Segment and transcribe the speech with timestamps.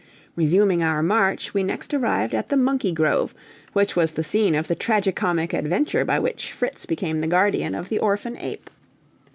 [0.35, 3.35] Resuming our march, we next arrived at the Monkey Grove,
[3.73, 7.75] which was the scene of the tragi comic adventure by which Fritz became the guardian
[7.75, 8.71] of the orphan ape.